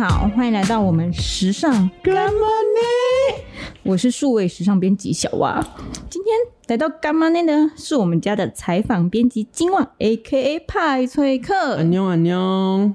[0.00, 1.70] 好，欢迎来到我们时尚
[2.02, 3.44] 干嘛呢？
[3.82, 5.62] 我是数位时尚编辑小蛙，
[6.08, 6.34] 今天
[6.68, 7.70] 来到干嘛呢呢？
[7.76, 10.58] 是我们家的采访编辑金旺，A.K.A.
[10.60, 11.76] 派崔克。
[11.76, 12.94] 安妞安妞，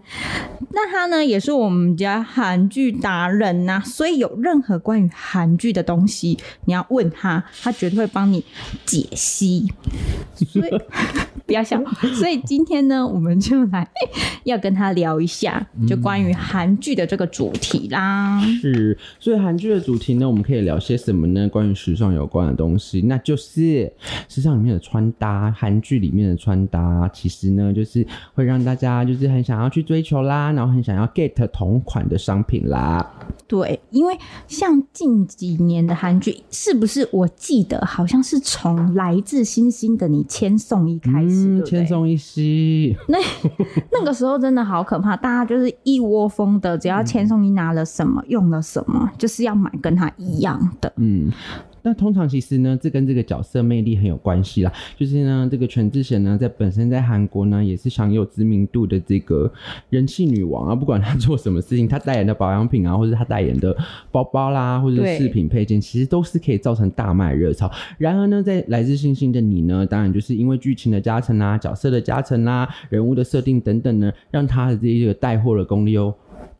[0.71, 8.44] 那他呢也是我们家韩剧达人呐、啊，所以有任何关于韩剧的东西，你要问他，他绝对会帮你
[8.84, 9.72] 解析。
[10.36, 10.82] 所以
[11.46, 11.82] 不要笑。
[12.16, 13.88] 所以今天呢，我们就来
[14.46, 18.42] 要跟他聊一下，就关于韩剧的这个主题啦。
[18.62, 21.48] 是，所以韩剧的主题呢，我们可以聊些什么呢？
[21.50, 23.92] 关于时尚有关的东西，那就是。
[24.28, 33.06] 时尚里面的穿搭，韩剧里面的穿搭，其实呢，就是会让大家就是很想要去追求啦，然后很想要 get 同款的商品啦。
[33.48, 37.08] 对，因为像近几年的韩剧，是不是？
[37.12, 42.96] 我记得好像是从《来自星星的你》千颂伊开始，嗯，千松一吸。
[43.08, 43.18] 那
[43.92, 50.92] 那个时候真的好可怕，大家就是一窝蜂的，只要千松一拿了什么，用了什么，就是要买跟他一样的。
[50.98, 51.32] 嗯。
[51.86, 54.73] 那通常其实呢，这跟这个角色魅力很有关系啦。
[54.97, 59.52] 就是呢，这个全智贤呢，在本身在韩国呢，也是享有知名度的这个
[59.91, 60.73] 人气女王啊。
[60.73, 63.78] 不管她做什么事情，她代言的保养品啊，或者她代言的
[64.11, 67.72] 包包啦，或者饰品配件，其实都是可以造成大卖热潮。
[68.00, 76.16] 然而呢，在来自星星的你呢，当然就是因为剧情的加成啊，角色的加成啦，人物的设定等等呢，让她的这一个带货的功力哦。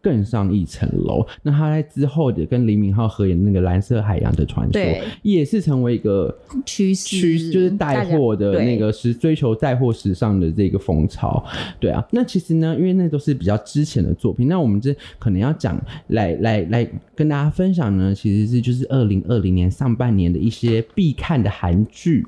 [0.06, 1.26] 更上一层楼。
[1.42, 4.80] 那他在之后的跟李敏镐合演的那个《蓝色海洋的传说》，
[5.24, 11.44] 也是成为一个趋势，就是带货的那个时追求带货时尚的这个风潮。
[11.80, 15.76] 对啊，那其实呢，因为那都是比较之前的作品，那我们这可能要讲
[16.10, 22.24] 来来来跟大家分享呢，其实是就是二零二零年上半年的一些必看的韩剧。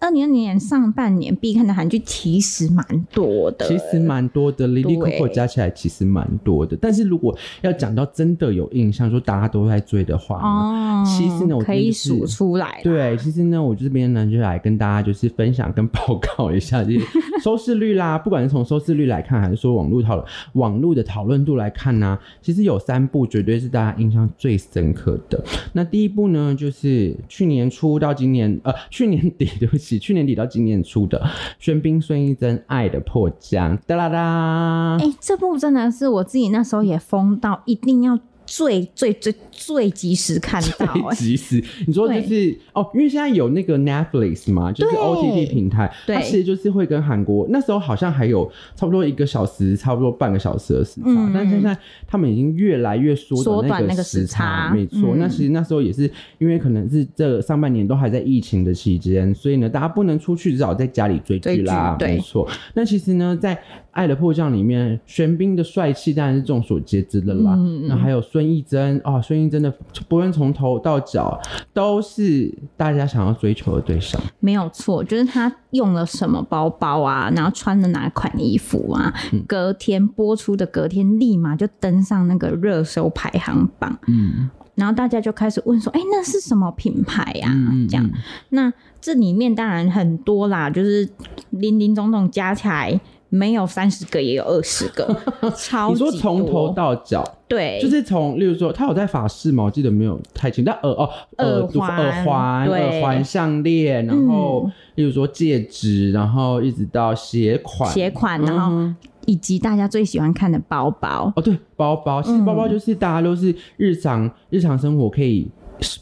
[0.00, 6.76] 二零二零年上半年必看的韩剧其实蛮多的，其实蛮多的，Lily Coco 加起来其实蛮多的。
[6.78, 12.80] 但是如果要讲到真的有印象，说大家都在追的话，哦，其实呢，我、就是、可以数出来。
[12.82, 17.00] 对，其实呢，我这边呢就来跟大家就是分享跟报告一下就是
[17.42, 18.18] 收视率啦。
[18.20, 25.42] 不管是从收视率来看，还是说网络讨论网络的讨论度来看呢、啊，其实有三部绝对是大家印象最深刻的。
[25.72, 31.22] 那第一部呢，就是去年初到今年呃去年底， 对不起，去年底到今年初的
[31.58, 38.18] 玄彬孙艺珍《爱的迫降》哒啦啦，哎、欸，这部真的是我自己那时候也疯到一定要。
[38.46, 41.62] 最最最最及时看到、欸，最及时。
[41.86, 55.18] 你说就是哦，因为现在有那个 Netflix 嘛，就是 OTT 平台，对，它其实就是会跟韩国那时候好像还有差不多一个小时，差不多半个小时的时差，嗯、但现在他们已经越来越缩短那个时差，没错、嗯。
[55.18, 62.48] 那其实那时候也是因为可能是这上半年都还在疫情的期间，所以呢，大家不能出去，只好在家里追剧啦，没错。
[62.74, 63.54] 那其实呢，在
[63.94, 67.54] 《爱的迫降》里面，玄彬的帅气当然是众所皆知的啦。
[67.56, 69.72] 嗯、那还有孙艺珍啊，孙艺珍的
[70.08, 71.40] 不论从头到脚
[71.72, 74.20] 都是大家想要追求的对象。
[74.40, 83.96] 没有错，就是他用了什么包包啊，然后穿的哪款衣服啊，嗯、隔天播出的隔天立马就登上那个热搜排行榜。
[84.08, 88.10] 嗯，然后大家就开始问说：“哎、欸，那是什么品牌呀、啊？”嗯、这样，
[88.50, 91.08] 那这里面当然很多啦，就是
[91.50, 93.00] 林林总总加起来。
[93.28, 95.16] 没有三十个，也有二十个，
[95.56, 95.90] 超。
[95.90, 99.64] 你说从头到脚，对，就是从，例如说，他有在法式吗？
[99.64, 108.96] 我记得没有太清，但耳哦，耳环、耳环、耳环、项链，然后、嗯，例如说戒指，然后一直到鞋款、鞋款，然后、嗯、
[109.26, 111.32] 以及大家最喜欢看的包包。
[111.34, 115.50] 哦，对，包包，其实包包就是大家都是日常、嗯、日常生活可以。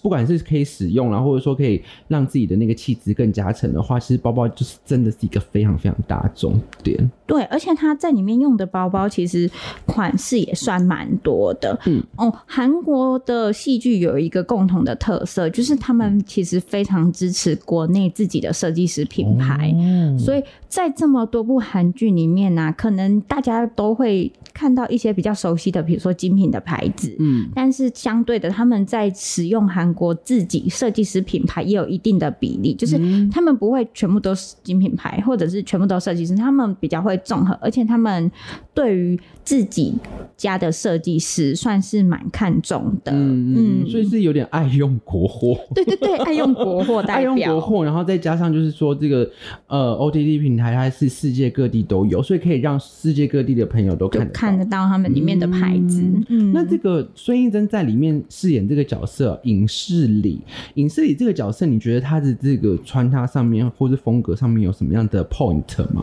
[0.01, 7.11] 不管是可以使用，然后或者说可以让自己的那个气质更加成的话，其实包包就是真的是一个非常非常大的重点。
[7.27, 9.51] 对，而且它在里面用的包包其实
[9.87, 11.79] 款式也算蛮多的。
[11.87, 27.15] 嗯哦，韩国的戏剧有一个共同的特色，就是他们其实非常支持国内自己的设计师品牌，哦，所以在这么多部韩剧里面呢，啊，可能大家都会看到一些比较熟悉的，比如说精品的牌子。
[27.19, 32.99] 嗯，但是相对的，他们在使用韩国自己设计师品牌也有一定的比例，就是
[33.31, 38.31] 他们不会全部都是精品牌，或者是全部都设计师，他们比较会综合，而且他们
[38.75, 39.95] 对于自己
[40.37, 43.13] 家的设计师算是蛮看重的。
[43.13, 45.57] 嗯嗯，所以是有点爱用国货。
[45.75, 49.29] 对对对，爱用国货，爱用国货，然后再加上就是说这个
[49.67, 56.03] 呃 OTT 平台它是世界各地都有，所以可以让世界各地的朋友都看得看得到他们里面的牌子。
[56.03, 60.41] 嗯，嗯那这个孙艺珍在里面饰演这个角色影视里，
[60.75, 66.03] 影视里这个角色，你觉得他的这个穿搭上面或是风格上面有什么样的 point 吗？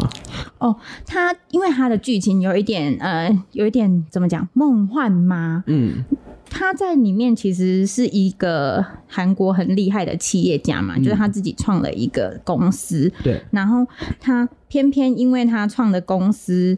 [0.60, 0.74] 哦，
[1.06, 5.66] 他因为他的剧情有一点呃，有一点怎么讲梦幻吗？
[5.68, 6.06] 嗯。
[6.50, 13.12] 他在里面其实是一个韩国很厉害的企业家嘛，嗯、就是他自己创了一个公司。
[13.24, 13.86] 对，然后
[14.20, 16.78] 他偏偏因为他创的公司，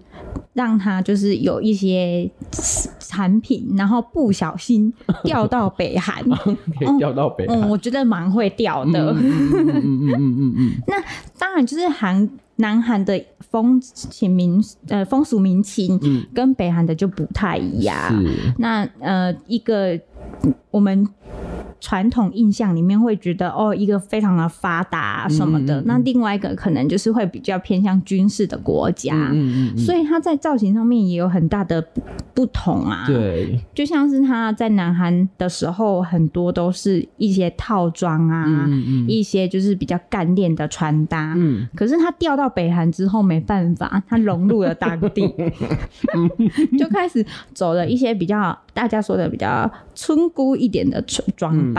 [0.53, 2.29] 让他就是有一些
[2.99, 6.23] 产品，然后不小心掉到北韩，
[6.77, 7.59] 可以调到北韩。
[7.61, 9.11] 嗯，我觉得蛮会掉的。
[9.11, 10.71] 嗯嗯嗯嗯嗯嗯。
[10.87, 10.95] 那
[11.37, 12.29] 当然就是韩。
[12.61, 15.99] 南韩的风情民呃风俗民情，
[16.33, 17.95] 跟北韩的就不太一样。
[18.09, 19.99] 是那呃一个
[20.71, 21.05] 我们。
[21.81, 31.83] 传统印象里面会觉得哦，一个非常的发达什么的，嗯嗯嗯，那另外一个可能就是会比较偏向军事的国家，嗯所以他在造型上面也有很大的
[32.33, 33.03] 不同啊。
[33.07, 41.33] 对，就像是他在南韩的时候，很多都是一些套装啊，嗯嗯嗯，一些就是比较干练的穿搭。
[41.35, 45.27] 嗯，可是他调到北韩之后没办法，他融入了当地，
[46.77, 47.25] 就开始
[47.55, 51.01] 走了一些比较大家说的比较村姑一点的
[51.35, 51.70] 装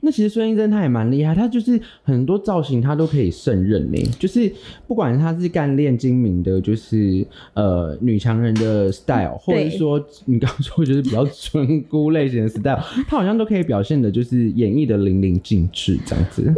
[0.00, 3.98] 那其实孙艺珍她也蛮厉害，她就是很多造型她都可以胜任呢。
[4.18, 4.52] 就是
[4.86, 16.52] 不管她是干练精明的，就是呃女强人的 style，或者是说你刚刚说就是比较村姑类型的 style， 她好像都可以表现的，就是演绎的淋漓尽致这样子。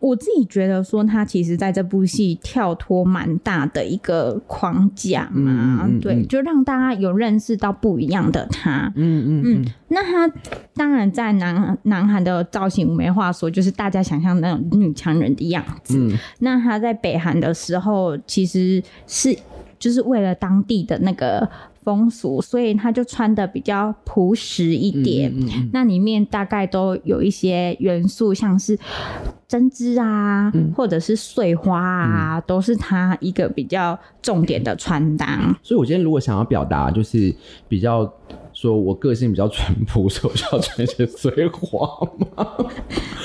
[0.00, 8.92] 我自己觉得说她其实在这部戏跳脱蛮大的一个框架嘛，嗯嗯嗯对，就让大家有认识到不一样的她。
[8.96, 9.64] 嗯嗯嗯。
[9.88, 10.32] 那她
[10.74, 12.18] 当然在南南韩。
[12.18, 15.96] 的造型没话说，就是大家想象那种女强人的样子。
[15.96, 19.34] 嗯，那她在北韩的时候，其实是
[19.78, 21.48] 就是为了当地的那个
[21.84, 25.30] 风俗，所以她就穿的比较朴实一点。
[25.30, 28.76] 嗯嗯嗯，那里面大概都有一些元素，像是
[29.46, 35.56] 针织啊，嗯、或者是碎花啊，嗯、都是她一个比较重点的穿搭。
[35.62, 37.32] 所以，我今天如果想要表达，就是
[37.68, 38.12] 比较。
[38.60, 41.86] 说我个性比较淳朴， 所以我就要穿一些碎花
[42.34, 42.56] 吗？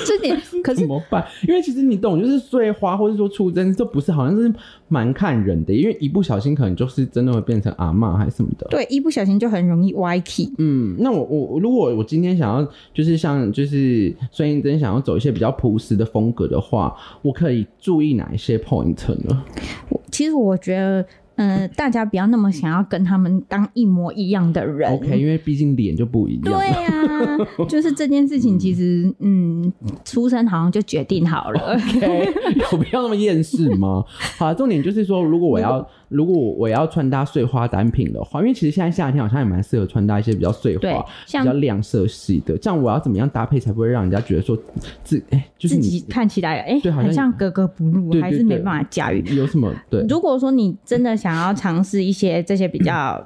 [0.06, 1.26] 这点 可是怎么办？
[1.48, 4.52] 因为其实你懂，就是碎花或者说出针，这不是好像是
[4.86, 8.68] 蛮看人的，因为一不小心可能就是真的会变成阿嬷还是什么的。
[8.70, 10.52] 对，一不小心就很容易歪起。
[10.58, 18.94] 嗯，那我我如果我今天想要就是像就是孙艺珍想要走一些比较朴实的风格的话，我可以注意哪一些 point
[19.24, 19.42] 呢？
[19.88, 21.04] 我其实我觉得。
[21.36, 24.90] 嗯、呃，大家不要那么想要跟他们当一模一样的人。
[24.92, 26.42] OK，因为毕竟脸就不一样。
[26.42, 27.38] 对呀、啊，
[27.68, 29.72] 就是这件事情，其实嗯，
[30.04, 31.74] 出生好像就决定好了。
[31.74, 32.32] OK，
[32.72, 34.04] 有必要那么厌世吗？
[34.38, 35.86] 好，重点就是说，如果我要。
[36.14, 42.56] 如果我要穿搭碎花单品的话，因为其实现在夏天好像也蛮适合穿搭一些比较碎花、比较亮色系的。
[42.56, 44.56] 这样我要怎么样搭配才不会让人家觉得说
[45.02, 49.22] 自哎、欸，就是你自己看起来哎，好像，格格不入，还是没办法驾驭。
[49.34, 49.74] 有什么？
[49.90, 53.20] 对，如果说你真的想要尝试一些这些比较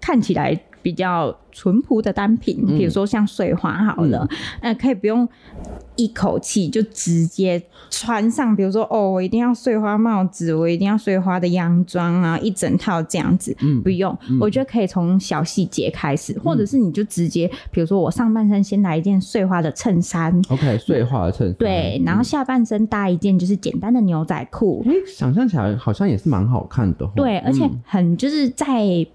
[0.00, 4.24] 看起来比较淳朴的单品，比如说像碎花好了，
[4.60, 5.28] 嗯、呃，可以不用。
[5.96, 29.06] 一口气就直接穿上，比如说哦，我一定要碎花帽子，我一定要碎花的洋装啊，一整套这样子，嗯，不用，嗯、我觉得可以从小细节开始，嗯、或者是你就直接，比如说我上半身先来一件碎花的衬衫，OK，碎花的衬衫，对，然后下半身搭一件就是简单的牛仔裤，哎、嗯，想象起来好像也是蛮好看的，对，而且很就是在。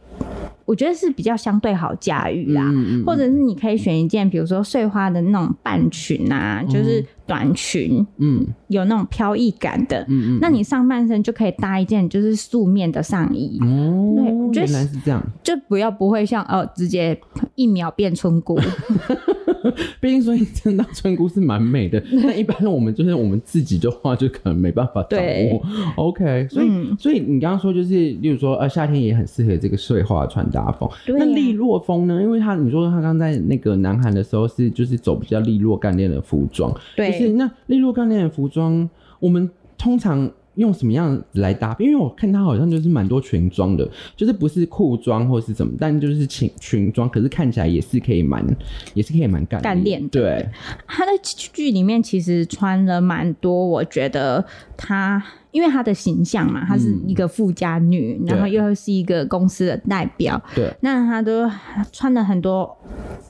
[0.69, 17.19] 我觉得是比较相对好驾驭啦，嗯嗯、或者是你可以选一件，比如说碎花的那种半裙啊，嗯、就是短裙，嗯，有那种飘逸感的，嗯嗯，那你上半身就可以搭一件就是素面的上衣，哦，对，原来是这样，就不要不会像哦，直接
[17.55, 18.59] 一秒变村姑。
[19.99, 22.01] 毕竟，所以真的村姑是蛮美的。
[22.23, 25.19] 那一般我们就是我们自己的话，就可能没办法掌
[25.51, 25.61] 握。
[25.95, 30.87] OK，所以、嗯、所以你刚刚说就是，例如说，呃，夏天也很适合这个碎花穿搭风。
[30.89, 32.21] 啊、那利落风呢？
[32.21, 36.73] 因为他你说他刚在那个南韩的时候是就是走比较利落干练的服装。
[36.95, 40.29] 对，就是那利落干练的服装，我们通常。
[40.59, 41.85] 用什么样来搭配？
[41.85, 48.45] 因为我看她好像就是蛮多裙装的，就是不是裤装或是什么，但就是裙裙装，可是看起来也是可以蛮，
[48.93, 50.07] 也是可以蛮干干练。
[50.09, 50.47] 对，
[50.85, 54.43] 他的剧里面其实穿了蛮多，我觉得
[54.77, 61.49] 他因为她的形象嘛，她是一个富家女，嗯、然后又是一个公司的代表，对，那她都
[61.91, 62.77] 穿了很多，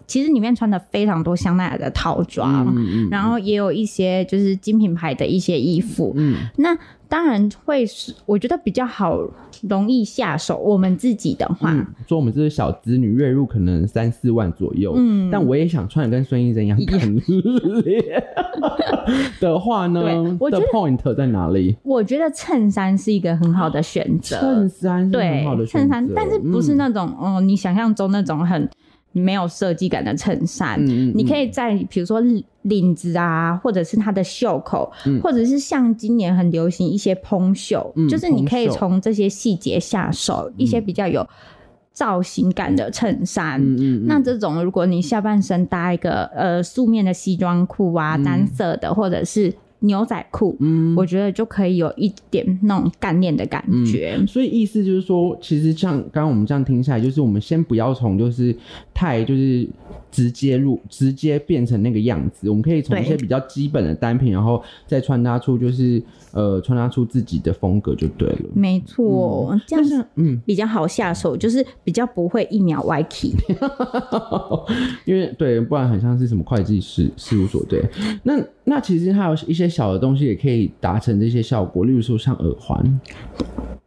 [0.06, 6.78] 其实里面穿的非常多香奈儿的套装，嗯嗯嗯、然后也有一些就是精品牌的一些衣服，嗯，那。
[7.10, 9.20] 当然会是，我觉得比较好，
[9.68, 10.58] 容易下手。
[10.58, 14.94] 我们自己的话，嗯、说我们这些小子女，月入可能三四万左右。
[14.96, 16.78] 嗯，但我也想穿的跟孙艺珍一样
[19.40, 20.02] 的话呢，
[20.40, 21.76] 我的 point 在哪里？
[21.82, 24.40] 我觉得衬衫是一个很好的选择。
[24.40, 28.70] 衬衫是很好的选择，衬衫，但是不是那种哦、你想象中那种很。
[29.12, 32.22] 没有设计感的衬衫，嗯嗯、你可以在比如说
[32.64, 41.28] 领子啊，或者是它的袖口，嗯、或者是像今年很流行一些蓬袖，嗯、就是你可以从这些细节下手，嗯、一些比较有
[41.92, 43.60] 造型感的衬衫。
[44.06, 49.54] 那这种如果你下半身搭一个呃素面的西装裤啊，单色的，或者是。
[49.80, 54.18] 牛仔裤，嗯，我觉得就可以有一点那种干练的感觉。
[54.20, 58.56] 嗯，所以意思就是说，其实像刚刚我们这样听下来，就是我们先不要从就是
[58.94, 59.68] 太就是
[60.12, 68.50] 直接入直接变成那个样子，我们可以从一些比较基本的单品，然后再穿搭出就是呃穿搭出自己的风格就对了。
[68.54, 73.34] 没错，嗯，这样是嗯比较好下手，就是比较不会一秒歪 key。
[75.06, 77.82] 因为对，不然很像是什么会计事事务所对。
[78.24, 78.34] 那
[78.66, 79.70] 那其实还有一些。
[79.70, 83.00] 小的东西也可以达成这些效果，例如说像耳环。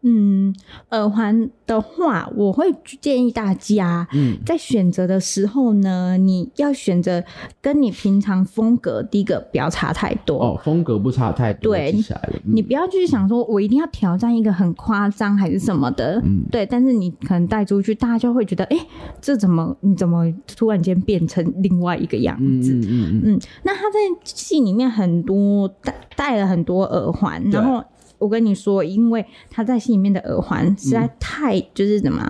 [0.03, 0.55] 嗯，
[0.91, 2.65] 耳环的话，我会
[3.01, 7.23] 建议大家，嗯，在选择的时候呢，嗯、你要选择
[7.61, 11.73] 跟你平常风格第一个不要差太多哦，风格不差太多。
[11.73, 16.65] 对，嗯、你不要去想说我一定要挑战一个很夸张还是什么的，嗯，对。
[16.67, 18.87] 但是你可能带出去，大家就会觉得，哎、欸，
[19.21, 22.73] 这怎么你怎么突然间变成另外一个样子？
[22.73, 23.41] 嗯嗯嗯，嗯，嗯。
[23.63, 27.85] 那他在戏里面很多戴戴了很多耳环，然后。
[28.19, 32.25] 我跟你说，因为他在戏里面的耳环实在太、嗯、就是怎么，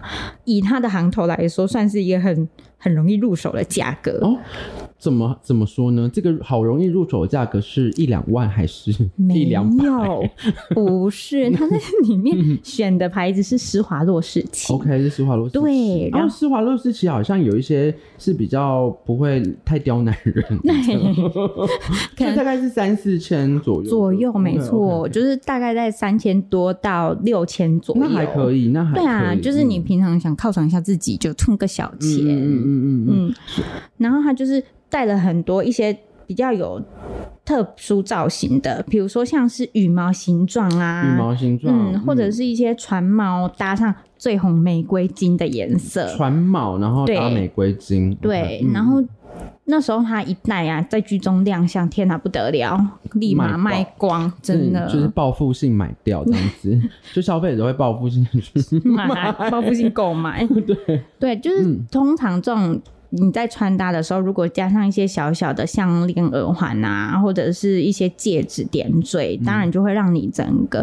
[0.47, 2.49] 以他的行头来说，算是一个很
[2.83, 4.37] 很容易入手的价格哦。
[4.99, 6.09] 怎么怎么说呢？
[6.13, 8.93] 这个好容易入手的价格是一两万还是
[9.35, 10.25] 一两有，
[10.75, 14.71] 不是，它在里面选的牌子是施华洛世奇。
[14.75, 15.61] OK，是施华洛世奇。
[15.61, 20.45] 对，然后施华洛世奇好像有一些是比较不会太刁难人，
[22.17, 23.91] 可能大概是三四千左右。
[23.91, 28.03] 左右没错.就是大概在三千多到六千左右。
[28.05, 29.05] 那还可以，那还可以。
[29.05, 32.72] 对啊，就是你平常想犒赏一下自己，就充个小钱。
[32.73, 33.35] 嗯嗯嗯。
[33.99, 34.63] 然后他就是。
[34.93, 36.79] 带了很多一些比较有
[37.47, 49.03] 特殊造型的，比如说像是羽毛形状啊，羽毛形状，嗯，或者是一些船帽搭上最红玫瑰金的颜色，船帽然后搭玫瑰金，对，对，然后
[49.65, 52.79] 那时候他一戴啊，在剧中亮相，天哪不得了，
[53.15, 54.87] 立马卖光，爆真的。
[54.87, 56.81] 就是报复性买掉这样子，
[57.15, 58.27] 就消费者会报复性
[58.85, 61.03] 买，报复性购买， 对。
[61.19, 62.81] 对，就是通常这种。
[63.15, 70.83] 你在穿搭的时候，如果加上一些小小的项链、耳环啊，或者是一些戒指点缀，当然就会让你整个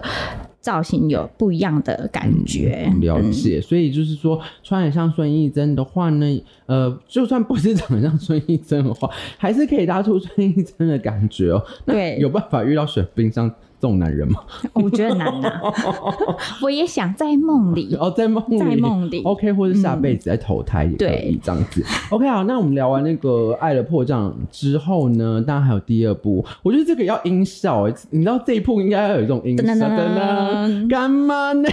[0.69, 2.88] 造型有不一样的感觉。
[2.93, 9.09] 嗯、了解，嗯、所以就是说，穿得像孙艺珍的话呢，呃，就算不是长得像孙艺珍的话，
[9.39, 11.65] 还是可以搭出孙艺珍的感觉哦。
[11.88, 13.51] 对，有办法遇到雪冰上。
[13.79, 14.41] 这种男人吗？
[14.74, 15.62] 我觉得难呐。
[16.62, 19.24] 我也想在梦里哦，在梦里，在梦里。
[19.24, 21.83] OK，或者下辈子再投胎也可以这样子。
[22.09, 26.43] OK，好，那我们聊完那个《爱的迫降》之后呢，当然还有第二部。
[26.62, 30.88] 我觉得这个要音效哎，你知道这一部应该要有这种音效的呢？
[30.89, 31.69] 干嘛呢？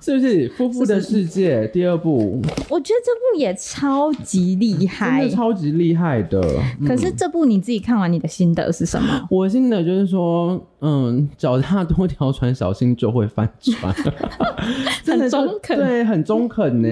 [0.00, 2.40] 是不是《夫妇的世界》第二部？
[2.68, 6.40] 我觉得这部也超级厉害，真的超级厉害的。
[6.86, 9.26] 可是这部你自己看完，你的心得是什么？
[9.28, 10.03] 我心得就是。
[10.06, 13.94] 说嗯，脚踏多条船，小心就会翻船。
[15.04, 16.88] 很中肯，对，很中肯呢。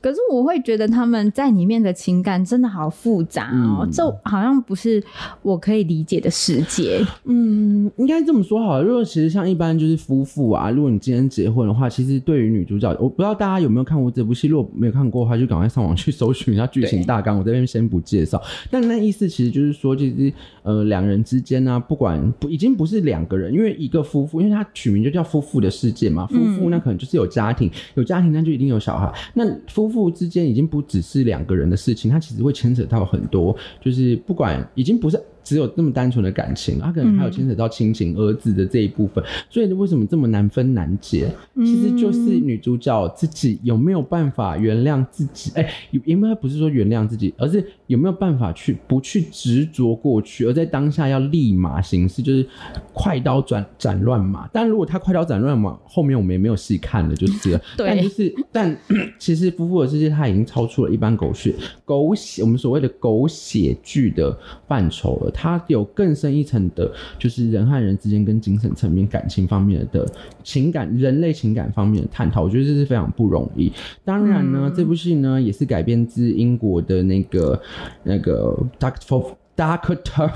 [0.00, 5.02] 可是我会觉得他们在里面的情感真的好复杂哦，这、嗯、好像不是
[5.42, 7.04] 我可以理解的世界。
[7.24, 8.82] 嗯，应该这么说好了。
[8.82, 14.48] 如果其实像一般就是夫妇啊，如果你今天结婚的话，其实对于女主角，我不知道大家有没有看过这部戏。
[14.48, 17.38] 如果没有看过的话，就赶快上网去搜寻一下剧情 大纲。
[17.38, 18.42] 我这边先不介绍。
[18.70, 22.49] 但那意思其实就是说，其实呃，两人之间呢、啊，不管不。
[22.50, 26.26] 已经不是两个人，因为一个夫妇，因为他取名就叫夫妇的世界嘛。
[26.26, 29.12] 夫妇那可能就是有家庭，有家庭那就一定有小孩。
[29.34, 39.22] 那夫妇之间已经不只是两个人的事情，它其实会牵扯到很多，就是不管已经不是只有那么单纯的感情，他可能还有牵扯到亲情、儿子的这一部分。
[39.48, 41.30] 所以为什么这么难分难解？
[41.56, 45.52] 其实就是女主角自己有没有办法原谅自己？
[45.54, 52.46] 哎、欸，因为不是说原谅自己，而是有没有办法去不去执着过去，而在当下要立马行事，就是
[52.92, 54.48] 快刀斩斩乱麻。
[54.52, 57.60] 但如果他快刀斩乱麻，后面我们也没有细看了，就是了。
[57.76, 58.76] 对，但就是但
[59.18, 61.54] 其实《夫妇的世界》它已经超出了一般狗血
[61.84, 65.29] 狗血，我们所谓的狗血剧的范畴了。
[65.30, 70.06] 它有更深一层的，就是人和人之间跟精神层面、感情方面的
[70.42, 72.42] 情感、人类情感方面的探讨。
[72.42, 73.72] 我觉得这是非常不容易。
[74.04, 77.60] 当然呢，嗯、这部戏呢也是改编自英国的那个
[78.02, 80.30] 那个 Doctor Doctor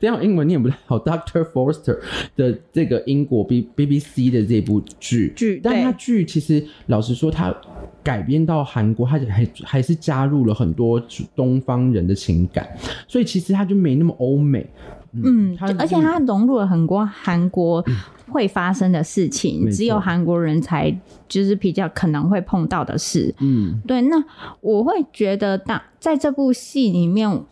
[0.00, 0.98] 这样英文念不太好。
[0.98, 1.98] Doctor Forster
[2.36, 7.54] 的这个英国 B B B C 的这部剧剧，但它剧其实老实说，它
[8.02, 11.02] 改编到韩国，它还还是加入了很多
[11.34, 12.68] 东方人的情感，
[13.06, 14.66] 所以其实它就没那么欧美。
[15.12, 17.84] 嗯，它而且它融入了很多韩国
[18.28, 20.94] 会发生的事情，嗯、只有韩国人才
[21.28, 23.34] 就是比较可能会碰到的事。
[23.40, 24.00] 嗯，对。
[24.02, 24.22] 那
[24.60, 27.42] 我会觉得，当在这部戏里面，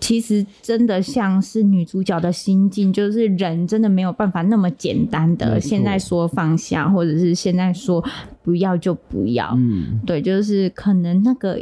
[0.00, 8.04] 其实真的像是女主角的心境，就是人真的没有办法那么简单的现在说放下，或者是现在说
[8.42, 9.54] 不要就不要。
[9.56, 11.58] 嗯，对，就是可能那个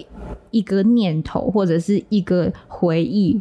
[0.51, 3.41] 一个念头或者是一个回忆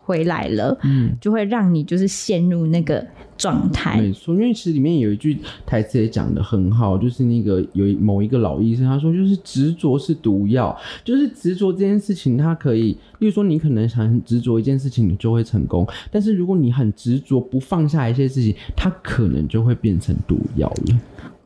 [0.00, 3.06] 回来了，嗯，就会让你就是陷入那个。
[3.40, 21.00] 状态没错，因为其实里面有一句台词也讲得很好，就是那个有某一个老医生他说，就是执着是毒药，就是执着这件事情，它可以，例如说你可能想很执着一件事情，你就会成功，但是如果你很执着不放下一些事情，它可能就会变成毒药了。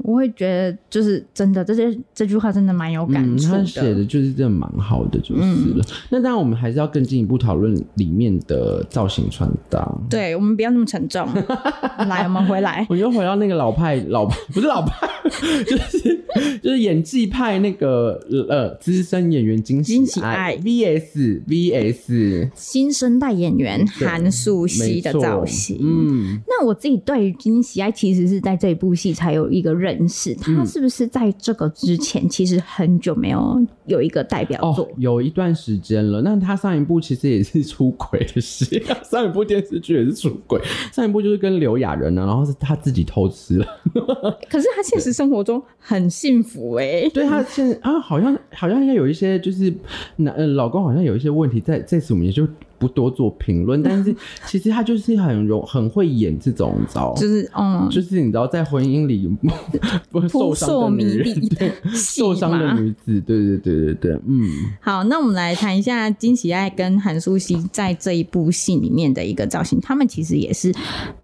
[0.05, 3.59] 我会觉得，就是真的，这些这句话真的蛮有感触的。
[3.59, 5.83] 他写的就是真的蛮好的，就是了。
[5.83, 9.83] 嗯、那当然，我们还是要更进一步讨论里面的造型穿搭。
[10.11, 11.27] 对，我们不要那么沉重。
[12.07, 12.87] 来，我们回来。
[12.91, 15.09] 我又回到那个老派，老派不是老派，
[15.65, 16.25] 就是
[16.63, 18.21] 就是演技派那个
[18.51, 25.79] 呃资深演员金喜爱，喜爱 VS VS 新生代演员韩素希的造型。
[25.81, 29.94] 嗯，那我自己对于金喜爱，其实是在这一部戏才有一个认。
[29.99, 36.21] 认识他是不是在这个之前，其实很久没有有一个代表作，哦、有一段时间了。
[36.23, 40.61] 那他上一部其实也是出轨的戏， 上一部电视剧也是出轨，
[40.93, 43.67] 上一部就是跟刘亚仁呢，然后是他自己偷吃了。
[44.51, 49.73] 可是他现实生活中很幸福哎、欸，对他现啊，好像好像应该有一些就是
[50.17, 52.47] 男老公好像有一些问题，在在此我们也就。
[52.85, 54.15] 不多做评论， 但是
[54.47, 59.27] 其实他就是很容很会演这种，你知道就是嗯，就是你知道在婚姻里
[60.13, 64.51] 不受伤的女人，对，受伤的女子，对对对对对，嗯。
[64.83, 70.75] 好，那我们来谈一下金喜爱跟韩素汐在这一部戏里面的一个造型，他们其实也是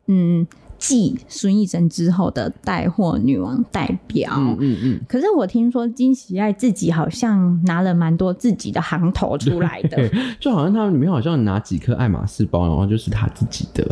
[0.06, 0.46] 嗯。
[0.80, 5.00] 继孙艺珍之后的带货女王代表，嗯嗯嗯。
[5.06, 13.86] 可是我听说金喜爱自己好像拿了蛮多自己的行头出来的， 就好像他们里面好像拿几颗爱马仕包，然后就是他自己的，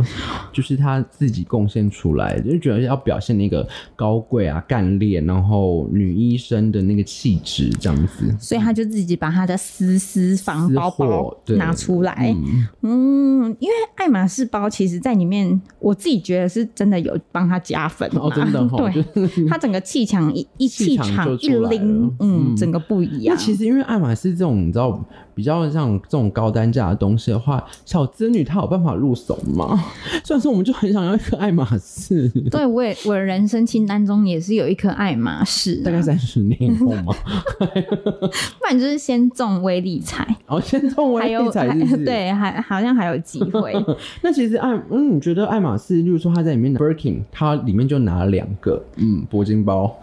[0.51, 8.35] 就是他自己贡献出来，就觉得要表现那个高贵啊、干练，然后女医生的那个气质这样子。
[8.41, 16.67] 所以他就自己把他的私私房包包拿出来，嗯，嗯，因为爱马仕包其实在里面，我自己觉得是。
[16.79, 23.35] 真的有帮他加分哦，真的、哦、 对， 他整个气场一一气场一拎，嗯，整个不一样。
[23.35, 25.05] 那其实因为爱马仕这种，你知道。
[25.39, 29.85] 比较像这种高单价的东西的话，小资女她有办法入手吗？
[30.25, 32.29] 虽然说我们就很想要一颗爱马仕。
[32.51, 37.15] 对，我也我的人生清单中也是有一颗爱马仕、啊，大概三十年后吗？
[38.59, 43.73] 不然就是先中威力财，哦，先中威力彩是是，对，还好像还有机会。
[44.21, 49.97] 那其实爱，嗯，你觉得爱马仕，就是说他在里面的 Birkin，他里面就拿了两个，嗯，铂金包，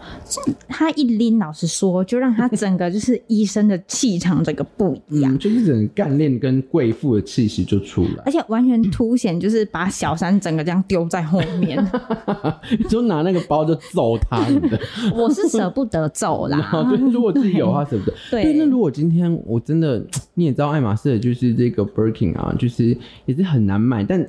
[0.66, 5.25] 他一拎，老实说，就让他整个就是医生的气场整个不一样。
[5.28, 11.78] 嗯、就是整个干练跟贵妇的气息就出来，而且完全凸显，就是把小三整个这样丢在后面，
[12.78, 14.80] 你就拿那个包就揍他的。
[15.14, 18.14] 我是舍不得揍啦， 对，如果自己有的话舍不得。
[18.30, 24.28] 对，对，那如果今天我真的，你也知道爱马仕的就是这个 Birkin 啊，就是也是很难买，但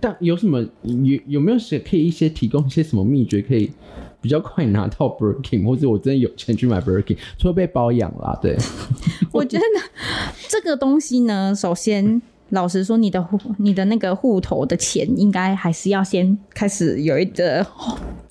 [0.00, 3.70] 但有什么有有没有谁可以一些提供一些什么秘诀可以？
[4.20, 8.38] 比较快拿到 Birkin，或者我真的有钱去买 Birkin，除了被包养啦。
[8.42, 8.56] 对，
[9.32, 9.64] 我觉得
[10.48, 17.66] 这个东西呢，首先老实说，你的户、你的那个户头的钱，应该还是要先开始有一个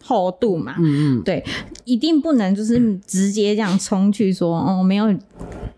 [0.02, 0.76] 厚度嘛。
[0.80, 1.43] 嗯嗯，对，
[1.86, 5.13] 一定不能就是直接这样冲去说，哦，没有。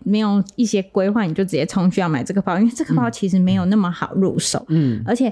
[0.02, 4.64] 没有一些规划，你就直接冲去要买这个包，因为这个包其实没有那么好入手。
[4.68, 5.28] 嗯，而且，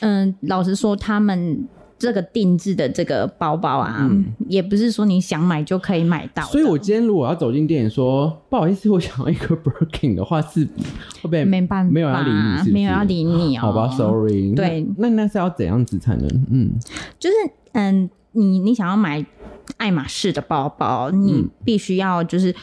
[0.00, 1.68] 嗯、呃，老实说，他们。
[2.00, 6.42] 这个定制的这个包包啊，嗯、也不是说你想买就可以买到。
[6.44, 13.60] 所以我今天如果要走进店里说不好意思，我想要一个 Birkin 的话，是会不会没办法，没有要理你是不是，没有要理你哦。
[13.60, 14.54] 好吧，Sorry。
[14.54, 16.26] 对，那那是要怎样子才能？
[16.50, 16.72] 嗯，
[17.18, 17.36] 就是
[17.72, 19.24] 嗯，你你想要买。
[19.76, 22.54] 爱马仕的包包，你必须要就是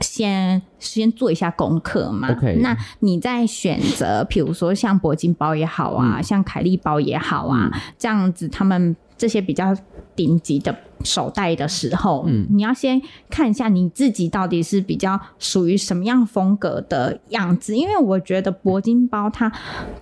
[0.00, 2.28] 先、嗯、先做一下功课嘛。
[2.60, 9.76] 那你在选择，比如说像铂金包也好啊，嗯、像凯利包也好啊，嗯、这样子，他们这些比较
[10.14, 19.50] 顶级的手袋的时候，嗯，你要先看一下你自己到底是比较属于什么样风格的样子，因为我觉得铂金包它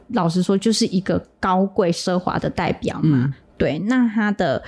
[0.08, 3.24] 老实说就是一个高贵奢华的代表嘛。
[3.26, 4.62] 嗯、对，那它的，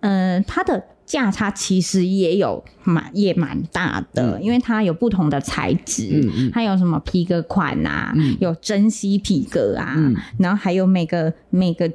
[0.00, 0.82] 嗯、呃，它的。
[1.12, 11.92] 价差其实也有蛮也蛮大的，嗯、因为它有不同的材质，嗯嗯、它有什么皮革款啊，嗯、有珍稀皮革啊，嗯、然后还有每个每个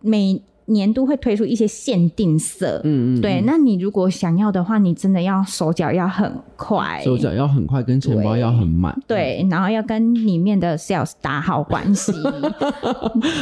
[0.00, 0.40] 每。
[0.66, 3.42] 年度会推出一些限定色，嗯嗯，对。
[3.46, 9.46] 那你如果想要的话，你真的要手脚要很快，手脚要很快，跟钱包要很满，对。
[9.50, 12.12] 然后要跟里面的 sales 打好关系。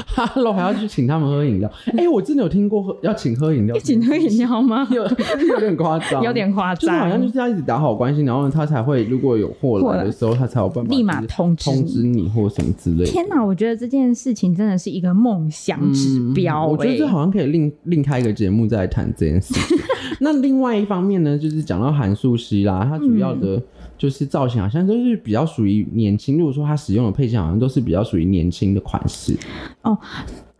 [0.07, 1.71] 哈喽，还要去请他们喝饮料？
[1.97, 4.87] 哎，我真的有听过喝要请喝饮料，请喝饮料吗？
[4.91, 5.03] 有，
[5.49, 13.11] 有点夸张， 有点夸张，就好像就是要一直打好关系，然后他才会如果有货来的时候，他才有办法立马通知通知你或什么之类的。
[13.11, 17.12] 天哪，我觉得这件事情真的是一个梦想指标，我觉得。
[17.13, 19.79] 好像可以另另开一个节目再来谈这件事情。
[20.21, 23.63] 那另外一方面呢，就是讲到韩素希啦，它主要的
[23.97, 26.39] 就是造型好像都是比较属于年轻。
[26.39, 29.37] 如果说它使用的配件好像都是比较属于年轻的款式。
[29.83, 29.99] 哦，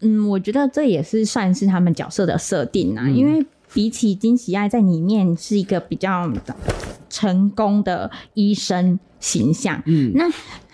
[0.01, 6.31] 嗯，我觉得这也是算是他们角色的设定啊，嗯、因为比起金喜爱在里面是一个比较
[7.09, 8.99] 成功的医生。
[9.23, 10.25] 形象，嗯，那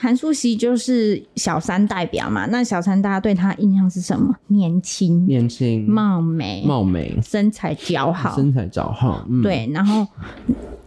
[0.00, 2.46] 韩素汐就是小三代表嘛。
[2.46, 4.34] 那小三大家对她印象是什么？
[4.46, 9.26] 年轻、年轻、貌美、貌美、身材姣好、身材姣好。
[9.28, 10.06] 嗯、对，然后。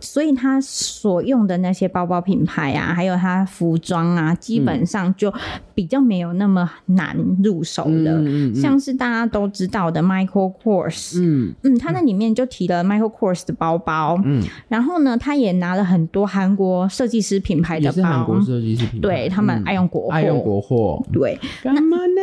[0.04, 5.32] 所以她所用的那些包包品牌啊，还有她服装啊，基本上就
[5.76, 8.18] 比较没有那么难入手的。
[8.18, 22.22] 嗯嗯、像是大家都知道的 Michael Kors，嗯嗯，他那里面就提了 Michael Kors 的包包，嗯，然后呢，他也拿了很多韩国设计师品牌的包，韩国设计师品牌，对他们爱用国货，爱用国货，对，干嘛呢？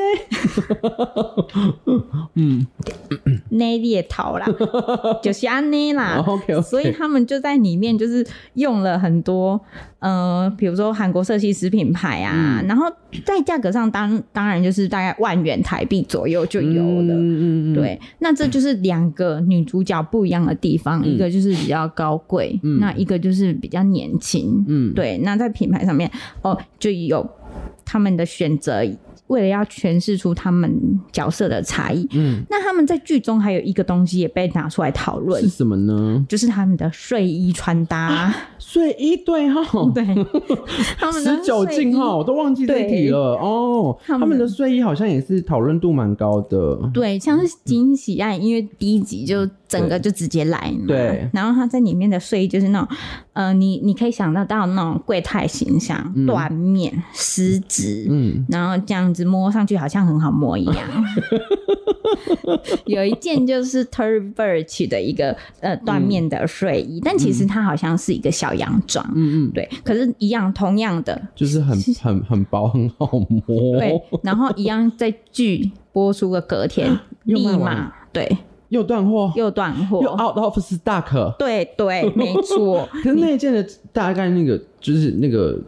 [2.35, 2.67] 嗯，
[3.51, 4.47] 那也淘啦，
[5.23, 6.61] 就是安内啦，OK.
[6.63, 7.69] 所以他们就在你。
[7.69, 9.61] 里面就是用了很多，
[10.01, 12.87] 呃，比如说韩国设计师品牌啊，嗯、然后
[13.25, 17.15] 在价格上当当然就是大概万元台币左右就有了。
[17.15, 24.65] 嗯嗯对，那这就是两个女主角不一样的地方，嗯、一个就是比较高贵，嗯、那一个就是比较年轻。
[24.69, 26.11] 嗯，对，那在品牌上面
[26.43, 27.29] 哦，就有
[27.85, 28.85] 他们的选择。
[29.29, 30.71] 为了要诠释出他们
[31.13, 36.25] 角色的差异，嗯，那他们在剧中还有一个东西也被拿出来讨论，是什么呢？
[36.29, 37.99] 就是他们的睡衣穿搭。
[37.99, 39.63] 啊、 睡衣对哈，
[39.95, 40.05] 对，
[40.99, 43.37] 他们十九进号，我都忘记这一题了。
[43.37, 43.97] 哦。
[44.05, 51.31] 他们，他们的睡衣好像也是讨论度蛮高的，对，像是惊喜爱，因为第一集就整个就直接来嘛，对。
[51.33, 52.97] 然后它在里面的睡衣就是那种，
[53.35, 59.29] 呃，你你可以想得到那种柜台形象，缎面、丝质，嗯，然后这样子。
[59.29, 60.77] 摸上去好像很好摸一样。
[62.87, 69.05] 有一件就是 Tory Burch 的一个呃缎面的睡衣，嗯、但其实它好像是一个小洋装。
[69.15, 69.69] 嗯嗯，对。
[69.85, 73.79] 可是，一样同样的，就是很很很薄，很好摸。
[73.79, 74.01] 对。
[74.23, 81.37] 然后一样在剧播出的隔天， 立马对又断货，又断货，又 out of stock。
[81.39, 82.89] 对对， 没错。
[83.03, 85.59] 可是那一件的大概那个就是那个。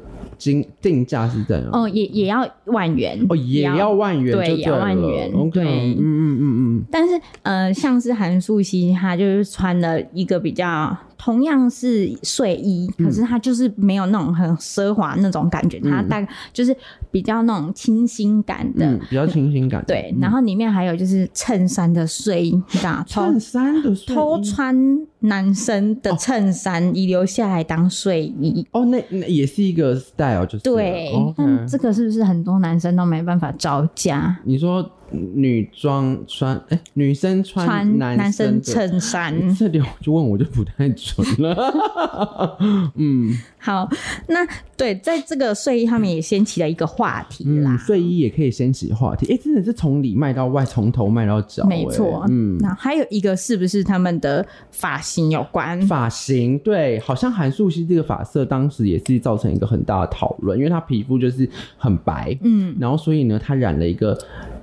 [0.41, 1.71] 金定价是怎样？
[1.71, 5.51] 哦，也也要万元哦，也要万元，对，也要万元。
[5.51, 6.43] 对，嗯嗯嗯
[6.81, 6.85] 嗯。
[6.91, 10.97] 但是呃，像是韩素汐，她就是穿了一个比较。
[11.23, 16.75] 同样是睡衣，可是它就是没有那种很奢华那种感觉，嗯、它大概就是
[17.11, 19.85] 比较那种清新感的，嗯、比较清新感。
[19.87, 24.75] 对，然后里面还有就是衬衫的睡衣，你知道衬衫的睡衣，偷穿
[25.19, 28.67] 男生的衬衫遗留下来当睡衣。
[28.73, 31.13] 哦，那那也是一个 style，就是对。
[31.37, 34.39] 那 Okay 这个是不是很多男生都没办法招架？
[34.45, 34.91] 你说。
[35.11, 42.57] 女装穿，哎、欸，女生穿男生衬衫，这点我就问我就不太准了。
[42.97, 43.89] 嗯，好，
[44.29, 44.47] 那
[44.77, 47.73] 对，在这个睡衣上面也掀起了一个话题啦。
[47.73, 52.25] 嗯、睡衣也可以掀起话题，哎、欸，真的是从里卖到外，从头卖到脚，没错。
[52.29, 55.81] 嗯，那还有一个是不是他们的发型有关？
[55.83, 64.17] 发型对，好像韩素汐这个发色当时也是造成一个很大的讨论，因为她皮肤就是很白，嗯，然后所以呢，她染了一个。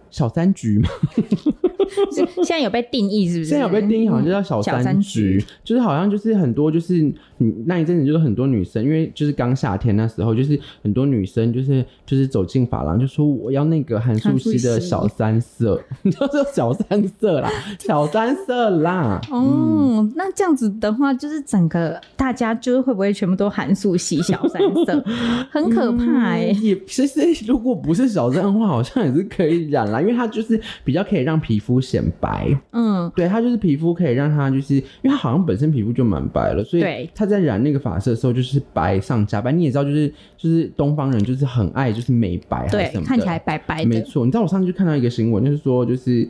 [0.10, 0.90] 小三橘嘛，
[2.12, 3.50] 现在有被定义是不是？
[3.50, 7.02] 现在有被定义，好像就叫小三橘，就是好像就是很多就是
[7.38, 19.20] 你那一阵子就是很多女生，因为就是刚夏天那时候，就是很多女生就是就是走进发廊就说我要那个韩素汐的小三色，你知道这小三色啦，小三色啦。
[19.32, 25.04] 哦、嗯，那这样子的话，就是整个大家就是会不会全部都韩素汐小三色，
[25.52, 26.60] 很可怕哎、欸。
[26.62, 29.97] 也其实如果不是小三的话，好像也是可以染啦。
[30.02, 39.52] 因为它就是比较可以让皮肤显白，嗯，对，它就是皮肤可以让它就是，因为它好像本身皮肤就蛮白了，所以它在染那个发色的时候就是白上加白。
[39.52, 40.08] 你也知道，就是
[40.38, 43.86] 就是东方人就是很爱就是美白，对，看起来白白的。
[43.86, 46.28] 没错，你知道我上次就看到一个新闻，就是说就是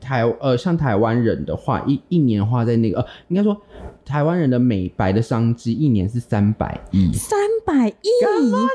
[0.00, 3.56] 台呃像台湾人的话，一一年花在那个呃应该说
[4.04, 8.66] 台湾人的美白的商机一年是三百亿，三百亿，干嘛呢？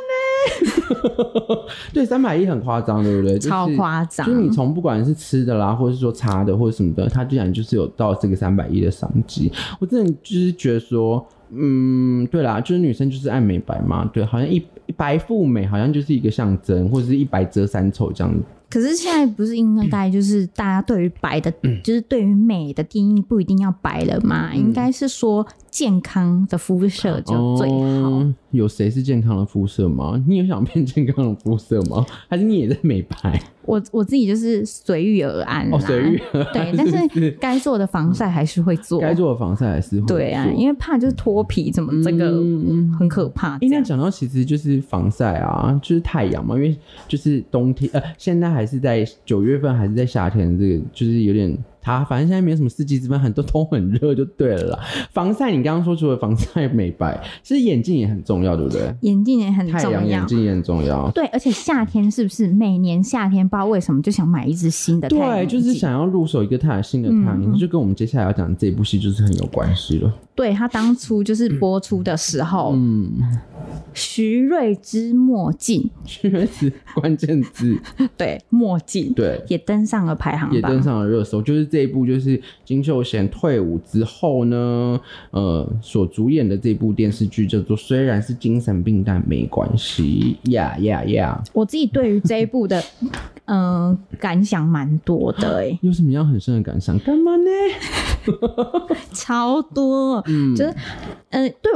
[1.93, 3.39] 对，三百亿很夸张，对不对？
[3.39, 4.20] 超夸张。
[4.20, 9.51] 就你从不管是吃的啦，或者是说擦的，或者什么的，它居然就是有到这个三百亿的商机。
[9.79, 14.55] 我真的就是觉得说，嗯，对啦，就是女生就是爱美白嘛，对，好像一
[14.85, 18.41] 一白富美，好像就是一个象征，或者是一白遮三丑这样子。
[18.69, 24.51] 可是现在不是应该就是大家对于白的，嗯、就是对于美的定义不一定要白了吗？
[24.53, 27.75] 嗯、应该是说健康的肤色就最好。
[27.75, 30.21] 哦、有谁是健康的肤色吗？
[30.27, 32.05] 你有想变健康的肤色吗？
[32.27, 33.41] 还是你也在美白？
[33.63, 36.53] 我我自己就是随遇而安啦，随遇而安。
[36.53, 40.17] 对， 但是该做的防晒还是会做，该做的防晒还是会做。
[40.17, 42.31] 对啊，因为怕就是脱皮，怎么这个
[42.99, 43.57] 很可怕。
[43.61, 46.75] 应该讲到其实就是防晒啊，就是太阳嘛，因为
[47.07, 51.57] 就是冬天呃，现在还是在九月份，还是在夏天，这个就是有点。
[51.81, 54.79] 它反正现在没有什么四季之分，很多都很热就对了啦。
[55.11, 58.93] 防晒，你刚刚说除了防晒美白，其实眼镜也很重要，对不对？
[59.01, 61.09] 眼镜也很重要，太阳眼镜也很重要。
[61.11, 65.47] 对，而且夏天是不是每年夏天不知道为什么就想买一支新的太阳镜？
[65.47, 70.13] 对，就是想要入手一个太阳新的太阳眼镜，就跟我们接下来要讲的这部戏就是很有关系了。
[70.35, 73.11] 对，他当初就是播出的时候，嗯，
[73.93, 77.77] 徐睿之墨镜， 徐睿之关键字，
[78.17, 81.41] 对，墨镜，对，也登上了排行榜，也登上了热搜。
[81.41, 84.99] 就是这一部，就是金秀贤退伍之后呢，
[85.31, 91.41] 呃，所主演的这部电视剧叫做《虽然是精神病，但没关系》呀呀呀！
[91.53, 92.83] 我自己对于这一部的，
[93.45, 96.99] 嗯、 呃，感想蛮多的、欸，哎，有什么样很深的感想？
[96.99, 97.49] 干嘛呢？
[99.13, 100.71] 超多，嗯，就是，
[101.29, 101.71] 嗯、呃，对，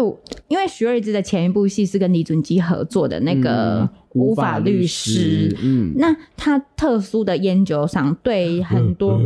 [0.48, 3.82] 因为徐睿知的前一部戏是跟李准基合作的那个
[4.16, 9.22] 《无法律师》，嗯，那他特殊的烟酒嗓对很多，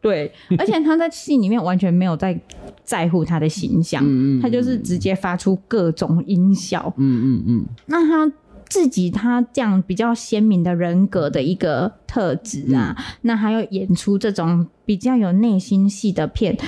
[0.00, 2.38] 对，而且他在戏里面完全没有在
[2.84, 8.32] 在乎他的形象，嗯，他就是直接发出各种音效，嗯嗯嗯，那他
[8.68, 14.66] 自己他这样比较鲜明的人格的一个特质啊，嗯、那还有演出这种。
[14.84, 16.58] 比较有内心戏的片，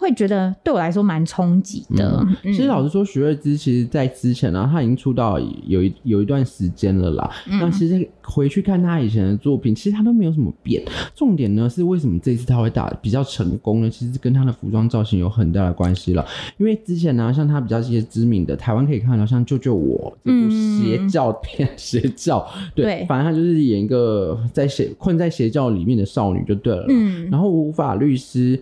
[0.00, 2.24] 会觉得对我来说蛮冲击的。
[2.26, 7.30] 嗯嗯、其实老实说，徐瑞芝其实在之前呢、啊，他已经出道有一有一段时间了啦。
[7.50, 10.82] 嗯、那其实回去看他以前的作品，其实他都没有什么变。
[11.14, 13.90] 重点呢是为什么这次他会打比较成功呢？
[13.90, 16.26] 其实跟他的服装造型有很大的关系了。
[16.56, 26.86] 因为之前呢、啊，像他比较一些知名的台湾可以看到，像《救救我》这部邪教片，嗯、 邪教对，对反正他就是演一个在邪困在邪教里面的少女就对了。
[26.88, 27.50] 嗯，然后。
[27.50, 28.56] 无法律师，